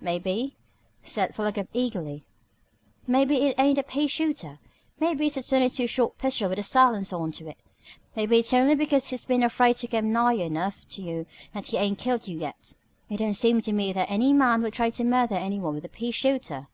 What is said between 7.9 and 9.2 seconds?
Maybe it's only because